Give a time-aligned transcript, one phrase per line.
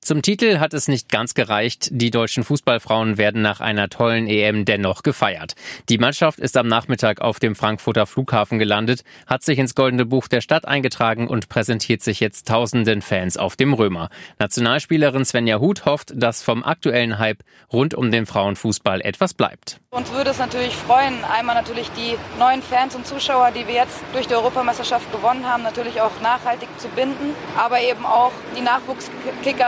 [0.00, 1.88] Zum Titel hat es nicht ganz gereicht.
[1.92, 5.54] Die deutschen Fußballfrauen werden nach einer tollen EM dennoch gefeiert.
[5.88, 10.26] Die Mannschaft ist am Nachmittag auf dem Frankfurter Flughafen gelandet, hat sich ins Goldene Buch
[10.26, 14.08] der Stadt eingetragen und präsentiert sich jetzt tausenden Fans auf dem Römer.
[14.38, 19.80] Nationalspielerin Svenja Huth hofft, dass vom aktuellen Hype rund um den Frauenfußball etwas bleibt.
[19.90, 24.00] Uns würde es natürlich freuen, einmal natürlich die neuen Fans und Zuschauer, die wir jetzt
[24.12, 28.62] durch die Europameisterschaft gewonnen haben, natürlich auch nachhaltig zu binden, aber eben auch die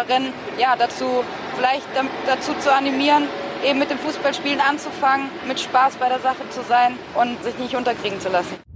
[0.04, 1.24] Nachwuchskickerinnen ja, dazu
[1.56, 1.86] vielleicht
[2.26, 3.24] dazu zu animieren,
[3.64, 7.74] eben mit dem Fußballspielen anzufangen, mit Spaß bei der Sache zu sein und sich nicht
[7.74, 8.73] unterkriegen zu lassen.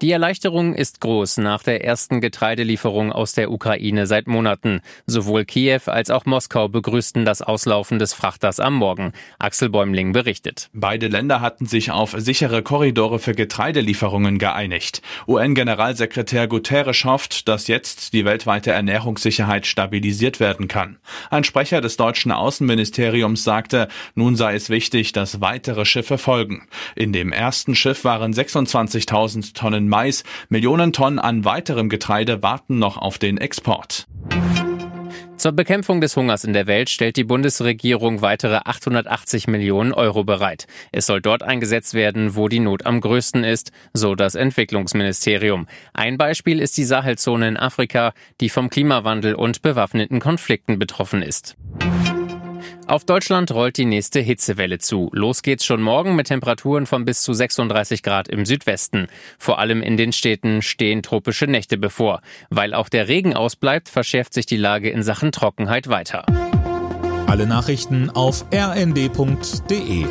[0.00, 4.80] Die Erleichterung ist groß nach der ersten Getreidelieferung aus der Ukraine seit Monaten.
[5.06, 9.12] Sowohl Kiew als auch Moskau begrüßten das Auslaufen des Frachters am Morgen.
[9.40, 10.70] Axel Bäumling berichtet.
[10.72, 15.02] Beide Länder hatten sich auf sichere Korridore für Getreidelieferungen geeinigt.
[15.26, 20.98] UN-Generalsekretär Guterres hofft, dass jetzt die weltweite Ernährungssicherheit stabilisiert werden kann.
[21.28, 26.68] Ein Sprecher des deutschen Außenministeriums sagte, nun sei es wichtig, dass weitere Schiffe folgen.
[26.94, 29.54] In dem ersten Schiff waren 26.000
[29.88, 30.24] Mais.
[30.48, 34.06] Millionen Tonnen an weiterem Getreide warten noch auf den Export.
[35.38, 40.66] Zur Bekämpfung des Hungers in der Welt stellt die Bundesregierung weitere 880 Millionen Euro bereit.
[40.90, 45.68] Es soll dort eingesetzt werden, wo die Not am größten ist, so das Entwicklungsministerium.
[45.94, 51.56] Ein Beispiel ist die Sahelzone in Afrika, die vom Klimawandel und bewaffneten Konflikten betroffen ist.
[52.88, 55.10] Auf Deutschland rollt die nächste Hitzewelle zu.
[55.12, 59.08] Los geht's schon morgen mit Temperaturen von bis zu 36 Grad im Südwesten.
[59.38, 62.22] Vor allem in den Städten stehen tropische Nächte bevor.
[62.48, 66.24] Weil auch der Regen ausbleibt, verschärft sich die Lage in Sachen Trockenheit weiter.
[67.26, 70.06] Alle Nachrichten auf rnd.de